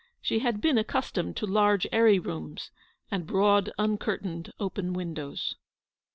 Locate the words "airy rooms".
1.91-2.71